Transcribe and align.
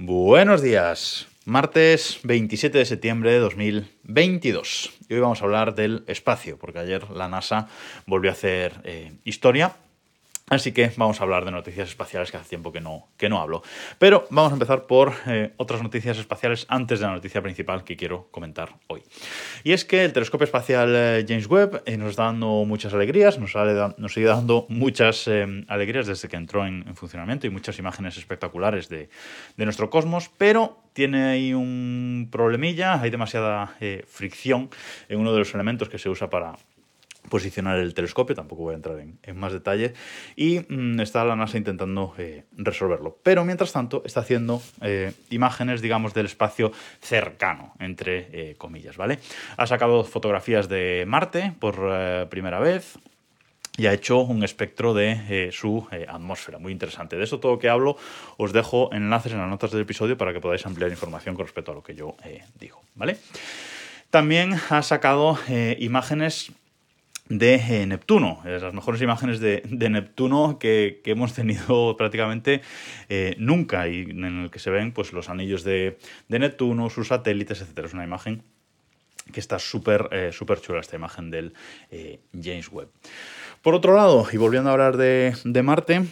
Buenos 0.00 0.62
días, 0.62 1.26
martes 1.44 2.20
27 2.22 2.78
de 2.78 2.84
septiembre 2.84 3.32
de 3.32 3.40
2022. 3.40 4.92
Y 5.08 5.14
hoy 5.14 5.18
vamos 5.18 5.42
a 5.42 5.44
hablar 5.44 5.74
del 5.74 6.04
espacio, 6.06 6.56
porque 6.56 6.78
ayer 6.78 7.10
la 7.10 7.28
NASA 7.28 7.66
volvió 8.06 8.30
a 8.30 8.34
hacer 8.34 8.74
eh, 8.84 9.14
historia 9.24 9.74
Así 10.50 10.72
que 10.72 10.90
vamos 10.96 11.20
a 11.20 11.24
hablar 11.24 11.44
de 11.44 11.50
noticias 11.50 11.88
espaciales 11.88 12.30
que 12.30 12.38
hace 12.38 12.48
tiempo 12.48 12.72
que 12.72 12.80
no, 12.80 13.08
que 13.18 13.28
no 13.28 13.40
hablo. 13.40 13.62
Pero 13.98 14.26
vamos 14.30 14.52
a 14.52 14.54
empezar 14.54 14.86
por 14.86 15.12
eh, 15.26 15.52
otras 15.58 15.82
noticias 15.82 16.16
espaciales 16.16 16.64
antes 16.68 17.00
de 17.00 17.06
la 17.06 17.12
noticia 17.12 17.42
principal 17.42 17.84
que 17.84 17.96
quiero 17.96 18.28
comentar 18.30 18.70
hoy. 18.86 19.02
Y 19.62 19.72
es 19.72 19.84
que 19.84 20.04
el 20.04 20.12
telescopio 20.12 20.44
espacial 20.44 20.94
eh, 20.94 21.26
James 21.28 21.46
Webb 21.48 21.82
eh, 21.84 21.98
nos 21.98 22.10
está 22.10 22.24
dando 22.24 22.64
muchas 22.64 22.94
alegrías, 22.94 23.38
nos, 23.38 23.54
nos 23.98 24.12
sigue 24.12 24.26
dando 24.26 24.64
muchas 24.70 25.28
alegrías 25.68 26.06
desde 26.06 26.28
que 26.28 26.36
entró 26.36 26.66
en, 26.66 26.84
funcionamiento 26.94 27.46
y 27.46 27.50
muchas 27.50 27.78
imágenes 27.78 28.16
espectaculares 28.16 28.88
de, 28.88 29.10
de, 29.56 29.64
nuestro 29.64 29.90
cosmos, 29.90 30.30
pero 30.38 30.78
tiene 30.94 31.24
ahí 31.24 31.52
un 31.52 32.28
problemilla, 32.32 33.00
hay 33.00 33.10
demasiada 33.10 33.76
fricción 34.06 34.70
en 35.08 35.20
uno 35.20 35.32
de 35.32 35.40
los 35.40 35.54
elementos 35.54 35.88
que 35.88 35.98
se 35.98 36.08
usa 36.08 36.30
para 36.30 36.56
posicionar 37.28 37.78
el 37.78 37.94
telescopio, 37.94 38.34
tampoco 38.34 38.62
voy 38.62 38.72
a 38.72 38.76
entrar 38.76 38.98
en, 38.98 39.36
más 39.38 39.52
detalle, 39.52 39.94
y 40.36 40.60
mm, 40.68 41.00
está 41.00 41.24
la 41.24 41.36
NASA 41.36 41.58
intentando 41.58 42.14
eh, 42.18 42.44
resolverlo. 42.56 43.18
Pero 43.22 43.44
mientras 43.44 43.72
tanto 43.72 44.02
está 44.04 44.20
haciendo 44.20 44.60
eh, 44.80 45.12
imágenes, 45.30 45.80
digamos, 45.80 46.14
del 46.14 46.26
espacio 46.26 46.72
cercano, 47.00 47.74
entre 47.78 48.28
eh, 48.32 48.54
comillas, 48.56 48.96
¿vale? 48.96 49.18
Ha 49.56 49.66
sacado 49.66 50.04
fotografías 50.04 50.68
de 50.68 51.04
Marte 51.06 51.52
por 51.58 52.28
primera 52.28 52.58
vez, 52.58 52.98
y 53.76 53.86
ha 53.86 53.92
hecho 53.92 54.18
un 54.18 54.42
espectro 54.42 54.92
de 54.92 55.50
su 55.52 55.86
atmósfera. 56.08 56.58
Muy 56.58 56.72
interesante. 56.72 57.16
De 57.16 57.22
eso 57.22 57.38
todo 57.38 57.60
que 57.60 57.68
hablo 57.68 57.96
os 58.36 58.52
dejo 58.52 58.92
enlaces 58.92 59.30
en 59.30 59.38
las 59.38 59.48
notas 59.48 59.70
del 59.70 59.82
episodio 59.82 60.18
para 60.18 60.32
que 60.32 60.40
podáis 60.40 60.66
ampliar 60.66 60.90
información 60.90 61.36
con 61.36 61.46
respecto 61.46 61.70
a 61.70 61.74
lo 61.76 61.84
que 61.84 61.94
yo 61.94 62.16
digo. 62.58 62.82
¿vale? 62.96 63.18
También 64.10 64.54
ha 64.70 64.82
sacado 64.82 65.38
imágenes 65.78 66.50
de 67.28 67.54
eh, 67.54 67.86
Neptuno, 67.86 68.40
las 68.44 68.72
mejores 68.74 69.00
imágenes 69.02 69.40
de, 69.40 69.62
Neptuno 69.68 70.58
que, 70.58 71.00
hemos 71.04 71.34
tenido 71.34 71.96
prácticamente 71.98 72.62
eh, 73.08 73.34
nunca 73.38 73.88
y 73.88 74.02
en 74.02 74.24
el 74.24 74.50
que 74.50 74.58
se 74.58 74.70
ven 74.70 74.92
pues, 74.92 75.12
los 75.12 75.28
anillos 75.28 75.64
de, 75.64 75.98
Neptuno, 76.28 76.90
sus 76.90 77.08
satélites, 77.08 77.60
etc. 77.60 77.86
Es 77.86 77.94
una 77.94 78.04
imagen 78.04 78.42
que 79.32 79.40
está 79.40 79.58
súper 79.58 80.08
eh, 80.10 80.30
chula, 80.32 80.80
esta 80.80 80.96
imagen 80.96 81.30
del 81.30 81.52
James 82.32 82.70
Webb. 82.70 82.88
Por 83.62 83.74
otro 83.74 83.94
lado, 83.94 84.26
y 84.32 84.36
volviendo 84.36 84.70
a 84.70 84.72
hablar 84.72 84.96
de 84.96 85.62
Marte, 85.62 86.06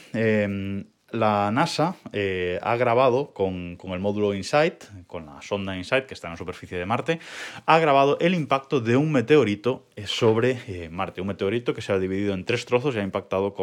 la 1.17 1.50
NASA 1.50 1.97
eh, 2.12 2.59
ha 2.62 2.77
grabado 2.77 3.33
con, 3.33 3.78
el 3.83 3.98
módulo 3.98 4.34
InSight, 4.34 4.84
con 5.06 5.27
la 5.27 5.42
sonda 5.42 5.77
InSight 5.77 6.06
que 6.06 6.14
está 6.14 6.28
en 6.28 6.33
la 6.33 6.36
superficie 6.36 6.78
de 6.78 6.86
Marte, 6.86 7.19
ha 7.64 7.78
grabado 7.78 8.19
el 8.20 8.34
impacto 8.34 8.81
de 8.81 8.97
un 8.97 9.12
meteorito 9.12 9.86
eh, 9.97 10.06
sobre 10.06 10.61
eh, 10.69 10.89
Marte. 10.89 11.20
Un 11.20 11.28
meteorito 11.28 11.75
que 11.75 11.83
se 11.83 11.92
ha 11.92 11.98
dividido 11.98 12.34
en 12.34 12.45
tres 12.45 12.67
trozos 12.67 12.95
y 12.95 12.98
ha 12.98 13.03
impactado 13.03 13.55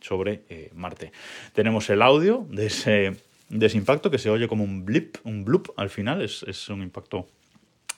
sobre 0.00 0.70
Marte. 0.74 1.12
Tenemos 1.52 1.90
el 1.90 2.02
audio 2.02 2.46
de 2.48 2.66
ese, 2.66 3.16
de 3.48 3.70
impacto 3.74 4.10
que 4.10 4.18
se 4.18 4.30
oye 4.30 4.48
como 4.48 4.64
un 4.64 4.84
blip, 4.84 5.16
un 5.24 5.44
bloop 5.44 5.68
al 5.76 5.90
final, 5.90 6.22
es 6.22 6.68
un 6.68 6.82
impacto 6.82 7.26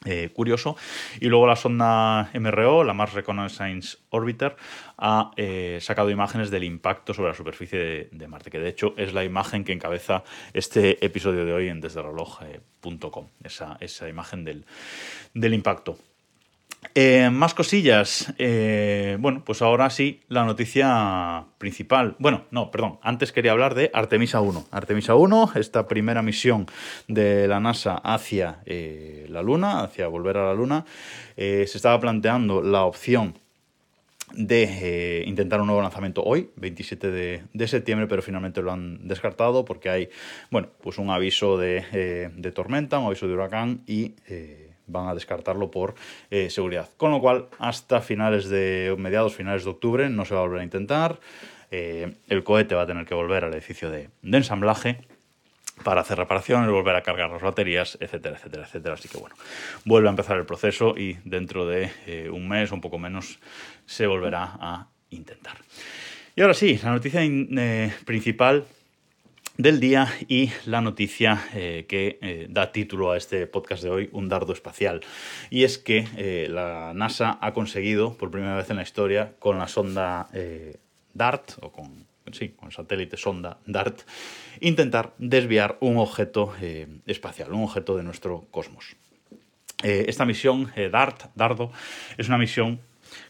eh, 0.04 0.30
curioso. 0.32 0.76
Y 1.20 1.26
luego 1.26 1.46
la 1.46 1.56
sonda 1.56 2.30
MRO, 2.34 2.84
la 2.84 2.94
Mars 2.94 3.12
Reconnaissance 3.12 3.98
Orbiter, 4.10 4.56
ha 4.98 5.30
eh, 5.36 5.78
sacado 5.80 6.10
imágenes 6.10 6.50
del 6.50 6.64
impacto 6.64 7.14
sobre 7.14 7.30
la 7.30 7.34
superficie 7.34 8.08
de, 8.10 8.28
Marte, 8.28 8.50
que 8.50 8.58
de 8.58 8.68
hecho 8.68 8.94
es 8.96 9.12
la 9.12 9.24
imagen 9.24 9.64
que 9.64 9.72
encabeza 9.72 10.24
este 10.52 11.04
episodio 11.04 11.44
de 11.44 11.52
hoy 11.52 11.68
en 11.68 11.80
desdereloj.com, 11.80 13.28
esa, 13.44 13.76
esa 13.80 14.08
imagen 14.08 14.44
del, 14.44 14.64
del 15.34 15.54
impacto. 15.54 15.96
Eh, 16.94 17.30
más 17.30 17.54
cosillas. 17.54 18.34
Eh, 18.38 19.16
bueno, 19.18 19.42
pues 19.44 19.62
ahora 19.62 19.88
sí, 19.88 20.20
la 20.28 20.44
noticia 20.44 21.46
principal. 21.58 22.16
Bueno, 22.18 22.44
no, 22.50 22.70
perdón. 22.70 22.98
Antes 23.02 23.32
quería 23.32 23.52
hablar 23.52 23.74
de 23.74 23.90
Artemisa 23.94 24.40
1. 24.40 24.66
Artemisa 24.70 25.14
1, 25.14 25.52
esta 25.54 25.88
primera 25.88 26.22
misión 26.22 26.66
de 27.08 27.48
la 27.48 27.60
NASA 27.60 27.94
hacia 27.96 28.60
eh, 28.66 29.26
la 29.30 29.42
Luna, 29.42 29.82
hacia 29.82 30.06
volver 30.08 30.36
a 30.36 30.46
la 30.46 30.54
Luna, 30.54 30.84
se 31.36 31.62
estaba 31.64 31.98
planteando 31.98 32.62
la 32.62 32.84
opción 32.84 33.38
de 34.34 35.24
intentar 35.26 35.60
un 35.60 35.66
nuevo 35.66 35.82
lanzamiento 35.82 36.22
hoy, 36.22 36.50
27 36.56 37.10
de, 37.10 37.68
septiembre, 37.68 38.06
pero 38.06 38.22
finalmente 38.22 38.62
lo 38.62 38.72
han 38.72 39.06
descartado 39.08 39.64
porque 39.64 39.88
hay, 39.88 40.08
bueno, 40.50 40.68
pues 40.82 40.98
un 40.98 41.10
aviso 41.10 41.58
de, 41.58 42.30
de 42.34 42.52
tormenta, 42.52 42.98
un 42.98 43.06
aviso 43.06 43.26
de 43.26 43.34
huracán 43.34 43.82
y 43.86 44.14
van 44.92 45.08
a 45.08 45.14
descartarlo 45.14 45.70
por 45.70 45.94
eh, 46.30 46.50
seguridad. 46.50 46.88
Con 46.96 47.10
lo 47.10 47.20
cual, 47.20 47.48
hasta 47.58 48.00
finales 48.00 48.48
de 48.48 48.94
mediados, 48.98 49.34
finales 49.34 49.64
de 49.64 49.70
octubre, 49.70 50.08
no 50.08 50.24
se 50.24 50.34
va 50.34 50.40
a 50.40 50.44
volver 50.44 50.60
a 50.60 50.64
intentar. 50.64 51.18
Eh, 51.70 52.14
el 52.28 52.44
cohete 52.44 52.74
va 52.74 52.82
a 52.82 52.86
tener 52.86 53.06
que 53.06 53.14
volver 53.14 53.44
al 53.44 53.54
edificio 53.54 53.90
de, 53.90 54.10
ensamblaje 54.22 54.98
para 55.82 56.02
hacer 56.02 56.18
reparaciones, 56.18 56.70
volver 56.70 56.94
a 56.94 57.02
cargar 57.02 57.30
las 57.30 57.42
baterías, 57.42 57.96
etcétera, 58.00 58.36
etcétera, 58.36 58.64
etcétera. 58.64 58.94
Así 58.94 59.08
que 59.08 59.18
bueno, 59.18 59.34
vuelve 59.84 60.08
a 60.08 60.10
empezar 60.10 60.36
el 60.36 60.44
proceso 60.44 60.94
y 60.96 61.18
dentro 61.24 61.66
de 61.66 61.90
eh, 62.06 62.28
un 62.30 62.46
mes 62.46 62.70
o 62.70 62.74
un 62.74 62.80
poco 62.80 62.98
menos 62.98 63.38
se 63.86 64.06
volverá 64.06 64.56
a 64.60 64.86
intentar. 65.10 65.56
Y 66.36 66.42
ahora 66.42 66.54
sí, 66.54 66.78
la 66.82 66.92
noticia 66.92 67.20
principal 68.04 68.64
del 69.56 69.80
día 69.80 70.08
y 70.28 70.50
la 70.64 70.80
noticia 70.80 71.44
eh, 71.54 71.84
que 71.88 72.18
eh, 72.22 72.46
da 72.48 72.72
título 72.72 73.12
a 73.12 73.16
este 73.16 73.46
podcast 73.46 73.82
de 73.82 73.90
hoy, 73.90 74.08
un 74.12 74.28
dardo 74.28 74.52
espacial. 74.52 75.02
Y 75.50 75.64
es 75.64 75.78
que 75.78 76.06
eh, 76.16 76.48
la 76.50 76.92
NASA 76.94 77.38
ha 77.40 77.52
conseguido, 77.52 78.14
por 78.16 78.30
primera 78.30 78.56
vez 78.56 78.70
en 78.70 78.76
la 78.76 78.82
historia, 78.82 79.34
con 79.38 79.58
la 79.58 79.68
sonda 79.68 80.28
DART, 81.14 81.58
o 81.60 81.70
con, 81.70 82.06
sí, 82.32 82.50
con 82.50 82.68
el 82.68 82.72
satélite 82.72 83.16
sonda 83.16 83.58
DART, 83.66 84.02
intentar 84.60 85.12
desviar 85.18 85.76
un 85.80 85.98
objeto 85.98 86.54
espacial, 87.06 87.52
un 87.52 87.64
objeto 87.64 87.96
de 87.96 88.02
nuestro 88.02 88.46
cosmos. 88.50 88.96
esta 89.82 90.24
misión, 90.24 90.72
DART, 90.90 91.24
Dardo, 91.34 91.72
es 92.16 92.28
una 92.28 92.38
misión 92.38 92.80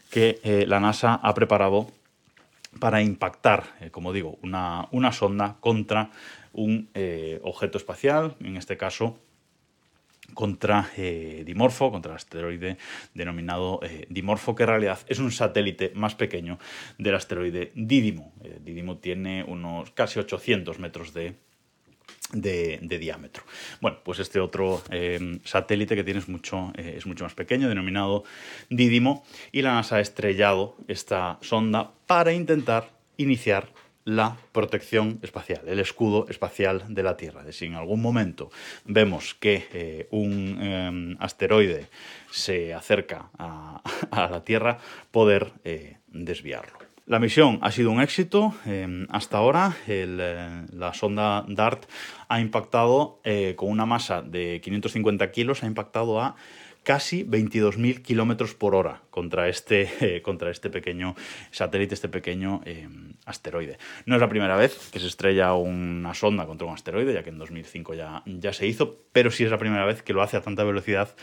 que 0.09 0.65
la 0.67 0.79
NASA 0.79 1.15
ha 1.15 1.33
preparado 1.33 1.91
para 2.83 3.01
impactar, 3.01 3.63
eh, 3.79 3.91
como 3.91 4.11
digo, 4.11 4.37
una, 4.41 4.89
una, 4.91 5.13
sonda 5.13 5.55
contra 5.61 6.11
un 6.51 6.89
eh, 6.93 7.39
objeto 7.41 7.77
espacial, 7.77 8.35
en 8.41 8.57
este 8.57 8.75
caso 8.75 9.17
contra 10.33 10.91
eh, 10.97 11.43
Dimorfo, 11.45 11.91
contra 11.91 12.11
el 12.11 12.17
asteroide 12.17 12.77
denominado 13.13 13.79
Dimorfo, 14.09 14.53
que 14.53 14.63
en 14.63 14.69
realidad 14.69 14.99
es 15.07 15.19
un 15.19 15.31
satélite 15.31 15.93
más 15.95 16.15
pequeño 16.15 16.59
del 16.97 17.15
asteroide 17.15 17.71
Didimo. 17.73 18.33
Didimo 18.59 18.97
tiene 18.97 19.45
unos 19.45 19.91
casi 19.91 20.19
800 20.19 20.77
metros 20.79 21.13
de 21.13 21.37
de, 22.33 22.97
diámetro. 22.99 23.43
Bueno, 23.79 23.99
pues 24.03 24.19
este 24.19 24.39
otro 24.39 24.81
eh, 24.91 25.39
satélite 25.45 25.95
que 25.95 26.03
tiene 26.03 26.19
es 26.19 26.27
mucho, 26.27 26.73
eh, 26.75 26.95
es 26.97 27.05
mucho 27.05 27.23
más 27.23 27.33
pequeño, 27.33 27.69
denominado 27.69 28.23
Didimo, 28.69 29.23
y 29.51 29.61
la 29.61 29.73
NASA 29.73 29.97
ha 29.97 29.99
estrellado 30.01 30.75
esta 30.87 31.37
sonda 31.41 31.91
para 32.07 32.33
intentar 32.33 32.91
iniciar 33.17 33.69
la 34.05 34.35
protección 34.51 35.19
espacial, 35.21 35.61
el 35.65 35.79
escudo 35.79 36.27
espacial 36.27 36.83
de 36.89 37.03
la 37.03 37.15
Tierra. 37.15 37.43
De 37.43 37.53
si 37.53 37.65
en 37.65 37.75
algún 37.75 38.01
momento 38.01 38.51
vemos 38.83 39.33
que 39.33 39.65
eh, 39.71 40.07
un 40.11 41.15
asteroide 41.21 41.87
se 42.29 42.73
acerca 42.73 43.29
a, 43.37 43.81
a, 44.11 44.29
la 44.29 44.43
Tierra, 44.43 44.77
poder 45.11 45.53
desviarlo. 46.07 46.82
La 47.05 47.19
misión 47.19 47.59
ha 47.61 47.71
sido 47.71 47.91
un 47.91 48.01
éxito. 48.01 48.55
Em, 48.65 49.07
hasta 49.09 49.37
ahora 49.37 49.75
eh, 49.87 50.07
la 50.71 50.93
sonda 50.93 51.43
DART 51.49 51.83
ha 52.29 52.39
impactado 52.39 53.19
eh, 53.25 53.55
con 53.57 53.69
una 53.69 53.85
masa 53.85 54.21
de 54.21 54.61
550 54.63 55.29
kilos, 55.31 55.63
ha 55.63 55.67
impactado 55.67 56.21
a 56.21 56.37
casi 56.83 57.25
22.000 57.25 58.01
kilómetros 58.01 58.55
por 58.55 58.73
hora 58.73 59.01
contra 59.09 59.49
este, 59.49 59.89
eh, 59.99 60.21
contra 60.21 60.49
este 60.49 60.69
pequeño 60.69 61.15
satélite, 61.51 61.93
este 61.93 62.07
pequeño 62.07 62.61
em, 62.63 63.15
asteroide. 63.25 63.77
No 64.05 64.15
es 64.15 64.21
la 64.21 64.29
primera 64.29 64.55
vez 64.55 64.89
que 64.89 65.01
se 65.01 65.07
estrella 65.07 65.53
una 65.55 66.13
sonda 66.13 66.45
contra 66.45 66.67
un 66.67 66.73
asteroide, 66.73 67.13
ya 67.13 67.23
que 67.23 67.31
en 67.31 67.37
2005 67.37 67.95
ya, 67.95 68.23
ya 68.25 68.53
se 68.53 68.65
hizo, 68.65 69.03
pero 69.11 69.29
sí 69.29 69.43
es 69.43 69.51
la 69.51 69.57
primera 69.57 69.85
vez 69.85 70.03
que 70.03 70.13
lo 70.13 70.21
hace 70.21 70.37
a 70.37 70.41
tanta 70.41 70.63
velocidad 70.63 71.13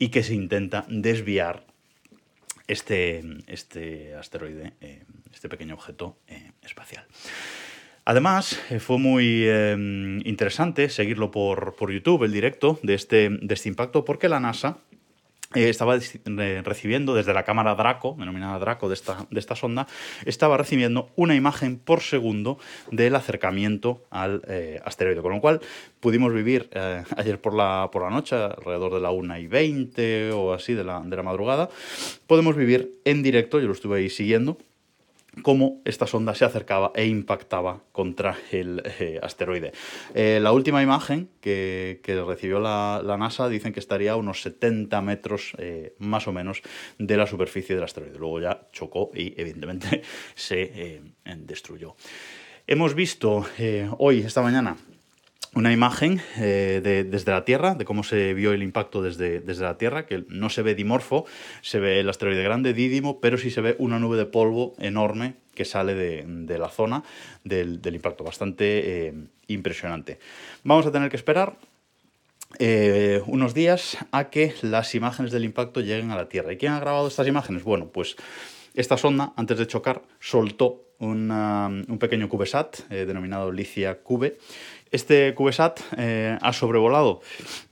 y 0.00 0.08
que 0.08 0.24
se 0.24 0.34
intenta 0.34 0.84
desviar 0.88 1.62
este, 2.68 3.24
este 3.46 4.14
asteroide, 4.14 4.74
eh, 4.80 5.02
este 5.32 5.48
pequeño 5.48 5.74
objeto 5.74 6.18
eh, 6.26 6.52
espacial. 6.62 7.06
Además, 8.04 8.58
eh, 8.70 8.80
fue 8.80 8.98
muy 8.98 9.44
interesante 10.24 10.88
seguirlo 10.88 11.30
por, 11.30 11.92
YouTube, 11.92 12.24
el 12.24 12.32
directo 12.32 12.78
de 12.82 12.94
este, 12.94 13.28
de 13.30 13.54
este 13.54 13.68
impacto, 13.68 14.04
porque 14.04 14.28
la 14.28 14.40
NASA 14.40 14.78
eh, 15.54 15.70
estaba 15.70 15.98
recibiendo 16.62 17.14
desde 17.14 17.32
la 17.32 17.42
cámara 17.42 17.74
Draco, 17.74 18.14
denominada 18.18 18.58
Draco 18.58 18.88
de 18.88 18.94
esta, 18.94 19.26
de 19.30 19.40
esta 19.40 19.56
sonda, 19.56 19.86
estaba 20.26 20.58
recibiendo 20.58 21.08
una 21.16 21.34
imagen 21.34 21.78
por 21.78 22.02
segundo 22.02 22.58
del 22.90 23.14
acercamiento 23.14 24.04
al 24.10 24.42
eh, 24.46 24.78
asteroide. 24.84 25.22
Con 25.22 25.32
lo 25.32 25.40
cual 25.40 25.60
pudimos 26.00 26.34
vivir 26.34 26.68
eh, 26.72 27.02
ayer 27.16 27.40
por 27.40 27.54
la, 27.54 27.88
por 27.90 28.02
la 28.02 28.10
noche, 28.10 28.36
alrededor 28.36 28.92
de 28.92 29.00
la 29.00 29.10
1 29.10 29.38
y 29.38 29.46
20 29.46 30.32
o 30.32 30.52
así 30.52 30.74
de 30.74 30.84
la, 30.84 31.00
de 31.00 31.16
la 31.16 31.22
madrugada, 31.22 31.70
podemos 32.26 32.54
vivir 32.54 33.00
en 33.06 33.22
directo, 33.22 33.58
yo 33.58 33.68
lo 33.68 33.72
estuve 33.72 34.00
ahí 34.00 34.10
siguiendo, 34.10 34.58
cómo 35.42 35.80
esta 35.84 36.06
sonda 36.06 36.34
se 36.34 36.44
acercaba 36.44 36.92
e 36.94 37.06
impactaba 37.06 37.82
contra 37.92 38.36
el 38.50 38.82
eh, 38.98 39.20
asteroide. 39.22 39.72
Eh, 40.14 40.38
la 40.40 40.52
última 40.52 40.82
imagen 40.82 41.30
que, 41.40 42.00
recibió 42.26 42.60
la, 42.60 43.16
NASA 43.18 43.48
dicen 43.48 43.72
que 43.72 43.80
estaría 43.80 44.12
a 44.12 44.16
unos 44.16 44.42
70 44.42 45.00
metros 45.02 45.54
eh, 45.58 45.94
más 45.98 46.28
o 46.28 46.32
menos 46.32 46.62
de 46.98 47.16
la 47.16 47.26
superficie 47.26 47.74
del 47.74 47.84
asteroide. 47.84 48.18
Luego 48.18 48.40
ya 48.40 48.66
chocó 48.72 49.10
y 49.14 49.40
evidentemente 49.40 50.02
se 50.34 51.02
destruyó. 51.36 51.96
Hemos 52.66 52.94
visto 52.94 53.46
hoy, 53.98 54.20
esta 54.20 54.42
mañana, 54.42 54.76
una 55.54 55.72
imagen 55.72 56.20
eh, 56.36 57.06
desde 57.08 57.32
la 57.32 57.44
Tierra, 57.44 57.74
de 57.74 57.84
cómo 57.84 58.02
se 58.02 58.34
vio 58.34 58.52
el 58.52 58.62
impacto 58.62 59.02
desde, 59.02 59.40
desde, 59.40 59.64
la 59.64 59.78
Tierra, 59.78 60.06
que 60.06 60.24
no 60.28 60.50
se 60.50 60.62
ve 60.62 60.74
dimorfo, 60.74 61.26
se 61.62 61.80
ve 61.80 62.00
el 62.00 62.08
asteroide 62.08 62.42
grande, 62.42 62.74
Dídimo, 62.74 63.20
pero 63.20 63.38
sí 63.38 63.50
se 63.50 63.60
ve 63.60 63.76
una 63.78 63.98
nube 63.98 64.16
de 64.16 64.26
polvo 64.26 64.74
enorme 64.78 65.34
que 65.54 65.64
sale 65.64 65.94
de, 65.94 66.58
la 66.58 66.68
zona 66.68 67.02
del, 67.44 67.80
impacto, 67.92 68.22
bastante 68.22 69.06
eh, 69.08 69.14
impresionante. 69.48 70.18
Vamos 70.62 70.86
a 70.86 70.92
tener 70.92 71.10
que 71.10 71.16
esperar 71.16 71.56
eh, 72.58 73.22
unos 73.26 73.54
días 73.54 73.98
a 74.12 74.30
que 74.30 74.54
las 74.62 74.94
imágenes 74.94 75.32
del 75.32 75.44
impacto 75.44 75.80
lleguen 75.80 76.12
a 76.12 76.16
la 76.16 76.28
Tierra. 76.28 76.52
¿Y 76.52 76.58
quién 76.58 76.72
ha 76.72 76.80
grabado 76.80 77.08
estas 77.08 77.26
imágenes? 77.26 77.64
Bueno, 77.64 77.88
pues 77.88 78.16
esta 78.74 78.96
sonda, 78.96 79.32
antes 79.36 79.58
de 79.58 79.66
chocar, 79.66 80.02
soltó 80.20 80.84
un 81.00 81.98
pequeño 82.00 82.28
CubeSat 82.28 82.88
denominado 82.88 83.52
Licia 83.52 84.00
Cube 84.00 84.38
este 84.90 85.34
CubeSat 85.34 85.80
eh, 85.96 86.38
ha 86.40 86.52
sobrevolado 86.52 87.20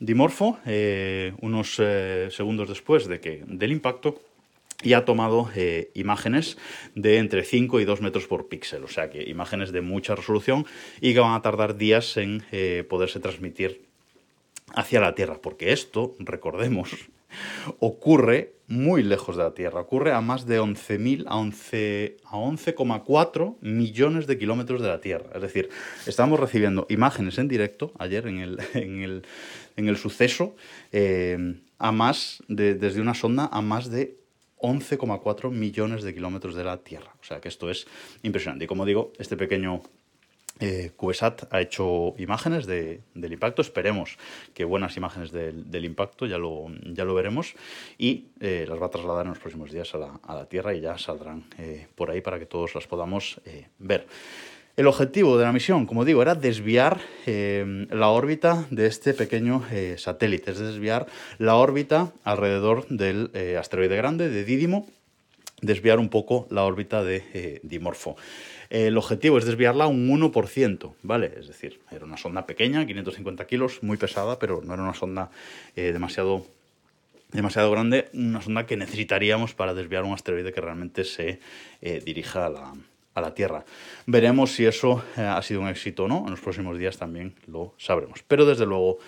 Dimorfo 0.00 0.58
eh, 0.66 1.32
unos 1.40 1.76
eh, 1.78 2.28
segundos 2.30 2.68
después 2.68 3.06
de 3.06 3.20
que, 3.20 3.42
del 3.46 3.72
impacto 3.72 4.20
y 4.82 4.92
ha 4.92 5.06
tomado 5.06 5.48
imágenes 5.94 6.58
de 6.94 7.16
entre 7.16 7.44
5 7.44 7.80
y 7.80 7.86
2 7.86 8.02
metros 8.02 8.26
por 8.26 8.48
píxel, 8.48 8.84
o 8.84 8.88
sea 8.88 9.08
que 9.08 9.22
imágenes 9.22 9.72
de 9.72 9.80
mucha 9.80 10.14
resolución 10.14 10.66
y 11.00 11.14
que 11.14 11.20
van 11.20 11.32
a 11.32 11.40
tardar 11.40 11.78
días 11.78 12.18
en 12.18 12.44
poderse 12.86 13.18
transmitir 13.18 13.86
hacia 14.74 15.00
la 15.00 15.14
Tierra, 15.14 15.38
porque 15.40 15.72
esto, 15.72 16.14
recordemos, 16.18 16.90
ocurre 17.80 18.55
muy 18.68 19.02
lejos 19.02 19.36
de 19.36 19.44
la 19.44 19.54
Tierra, 19.54 19.80
ocurre 19.80 20.12
a 20.12 20.20
más 20.20 20.46
de 20.46 20.60
11.000 20.60 21.24
a 21.28 21.36
11,4 21.36 22.16
11 22.30 23.56
millones 23.60 24.26
de 24.26 24.38
kilómetros 24.38 24.82
de 24.82 24.88
la 24.88 25.00
Tierra. 25.00 25.30
Es 25.34 25.42
decir, 25.42 25.68
estamos 26.06 26.40
recibiendo 26.40 26.86
imágenes 26.88 27.38
en 27.38 27.48
directo 27.48 27.92
ayer 27.98 28.26
en 28.26 28.38
el, 28.38 28.60
en 28.74 29.88
el, 29.88 29.96
suceso 29.96 30.56
eh, 30.92 31.60
a 31.78 31.92
más 31.92 32.42
de, 32.48 32.74
desde 32.74 33.00
una 33.00 33.14
sonda 33.14 33.48
a 33.52 33.60
más 33.60 33.90
de 33.90 34.16
11,4 34.58 35.50
millones 35.50 36.02
de 36.02 36.14
kilómetros 36.14 36.54
de 36.54 36.64
la 36.64 36.78
Tierra. 36.78 37.14
O 37.20 37.24
sea 37.24 37.40
que 37.40 37.48
esto 37.48 37.70
es 37.70 37.86
impresionante. 38.22 38.64
Y 38.64 38.68
como 38.68 38.84
digo, 38.84 39.12
este 39.18 39.36
pequeño 39.36 39.82
eh, 40.60 40.92
ha 41.50 41.60
hecho 41.60 42.14
imágenes 42.18 42.66
del 42.66 43.32
impacto, 43.32 43.62
esperemos 43.62 44.16
que 44.54 44.64
buenas 44.64 44.96
imágenes 44.96 45.30
del, 45.32 45.84
impacto, 45.84 46.26
ya 46.26 46.38
lo, 46.38 46.66
ya 46.84 47.04
lo 47.04 47.14
veremos, 47.14 47.54
y 47.98 48.26
eh, 48.40 48.64
las 48.68 48.80
va 48.80 48.86
a 48.86 48.90
trasladar 48.90 49.26
en 49.26 49.30
los 49.30 49.38
próximos 49.38 49.70
días 49.70 49.94
a 49.94 50.34
la, 50.34 50.46
Tierra 50.46 50.74
y 50.74 50.80
ya 50.80 50.96
saldrán 50.96 51.44
eh, 51.58 51.88
por 51.94 52.10
ahí 52.10 52.20
para 52.20 52.38
que 52.38 52.46
todos 52.46 52.74
las 52.74 52.86
podamos 52.86 53.40
eh, 53.44 53.66
ver. 53.78 54.06
El 54.76 54.86
objetivo 54.86 55.38
de 55.38 55.44
la 55.44 55.52
misión, 55.52 55.86
como 55.86 56.04
digo, 56.04 56.20
era 56.20 56.34
desviar 56.34 57.00
la 57.24 58.08
órbita 58.08 58.66
de 58.70 58.86
este 58.86 59.14
pequeño 59.14 59.64
satélite, 59.96 60.50
es 60.50 60.58
desviar 60.58 61.06
la 61.38 61.56
órbita 61.56 62.12
alrededor 62.24 62.86
del 62.88 63.30
asteroide 63.58 63.96
grande 63.96 64.28
de 64.28 64.44
Dídimo, 64.44 64.86
desviar 65.62 65.98
un 65.98 66.10
poco 66.10 66.46
la 66.50 66.64
órbita 66.64 67.02
de 67.02 67.58
Dimorfo 67.62 68.16
el 68.70 68.96
objetivo 68.96 69.38
es 69.38 69.44
desviarla 69.44 69.86
un 69.86 70.08
1%, 70.08 70.94
¿vale? 71.02 71.32
Es 71.38 71.48
decir, 71.48 71.80
era 71.90 72.04
una 72.04 72.16
sonda 72.16 72.46
pequeña, 72.46 72.86
550 72.86 73.46
kilos, 73.46 73.82
muy 73.82 73.96
pesada, 73.96 74.38
pero 74.38 74.62
no 74.64 74.74
era 74.74 74.82
una 74.82 74.94
sonda 74.94 75.30
eh, 75.74 75.92
demasiado 75.92 76.46
demasiado 77.32 77.70
grande, 77.70 78.08
una 78.14 78.40
sonda 78.40 78.66
que 78.66 78.76
necesitaríamos 78.76 79.52
para 79.52 79.74
desviar 79.74 80.04
un 80.04 80.12
asteroide 80.12 80.52
que 80.52 80.60
realmente 80.60 81.04
se 81.04 81.40
eh, 81.82 82.00
dirija 82.04 82.46
a 82.46 82.50
la, 82.50 82.72
a 83.14 83.20
la, 83.20 83.34
Tierra. 83.34 83.64
Veremos 84.06 84.52
si 84.52 84.64
eso 84.64 85.04
eh, 85.16 85.22
ha 85.22 85.42
sido 85.42 85.60
un 85.60 85.68
éxito 85.68 86.04
o 86.04 86.08
no, 86.08 86.24
en 86.24 86.30
los 86.30 86.40
próximos 86.40 86.78
días 86.78 86.96
también 86.96 87.34
lo 87.46 87.74
sabremos. 87.78 88.22
Pero 88.26 88.46
desde 88.46 88.64
luego 88.64 88.98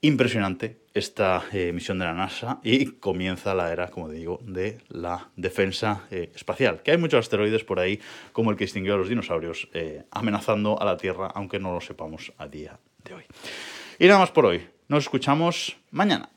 impresionante 0.00 0.81
esta 0.94 1.44
eh, 1.52 1.72
misión 1.72 1.98
de 1.98 2.04
la 2.04 2.14
NASA 2.14 2.60
y 2.62 2.86
comienza 2.92 3.54
la 3.54 3.72
era, 3.72 3.88
como 3.88 4.08
digo, 4.08 4.40
de 4.42 4.78
la 4.88 5.30
defensa 5.36 6.06
eh, 6.10 6.30
espacial. 6.34 6.82
Que 6.82 6.92
hay 6.92 6.98
muchos 6.98 7.20
asteroides 7.20 7.64
por 7.64 7.80
ahí, 7.80 8.00
como 8.32 8.50
el 8.50 8.56
que 8.56 8.64
extinguió 8.64 8.94
a 8.94 8.98
los 8.98 9.08
dinosaurios, 9.08 9.68
eh, 9.72 10.04
amenazando 10.10 10.80
a 10.80 10.84
la 10.84 10.96
Tierra, 10.96 11.28
aunque 11.34 11.58
no 11.58 11.72
lo 11.72 11.80
sepamos 11.80 12.32
a 12.38 12.46
día 12.46 12.78
de 13.04 13.14
hoy. 13.14 13.24
Y 13.98 14.06
nada 14.06 14.18
más 14.18 14.30
por 14.30 14.46
hoy. 14.46 14.68
Nos 14.88 15.04
escuchamos 15.04 15.76
mañana. 15.90 16.32